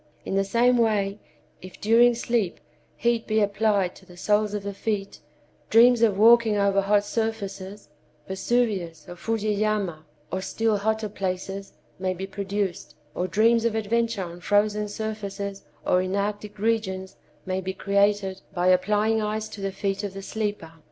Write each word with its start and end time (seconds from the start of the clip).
In 0.25 0.33
the 0.33 0.43
same 0.43 0.79
way, 0.79 1.19
if 1.61 1.79
during 1.79 2.15
sleep 2.15 2.59
heat 2.97 3.27
be 3.27 3.39
applied 3.39 3.95
to 3.97 4.03
the 4.07 4.17
soles 4.17 4.55
of 4.55 4.63
the 4.63 4.73
feet, 4.73 5.19
dreams 5.69 6.01
of 6.01 6.17
walking 6.17 6.57
over 6.57 6.81
hot 6.81 7.05
surfaces—Vesuvius 7.05 9.05
or 9.07 9.15
Fusiyama, 9.15 10.03
or 10.31 10.41
still 10.41 10.77
hotter 10.77 11.07
places—may 11.07 12.15
be 12.15 12.25
produced, 12.25 12.95
or 13.13 13.27
dreams 13.27 13.63
of 13.63 13.75
adventure 13.75 14.23
on 14.23 14.41
frozen 14.41 14.87
surfaces 14.87 15.65
or 15.85 16.01
in 16.01 16.15
arctic 16.15 16.57
regions 16.57 17.15
may 17.45 17.61
be 17.61 17.71
created 17.71 18.41
by 18.55 18.69
applying 18.69 19.21
ice 19.21 19.47
to 19.49 19.61
the 19.61 19.71
feet 19.71 20.03
of 20.03 20.15
the 20.15 20.23
sleeper. 20.23 20.71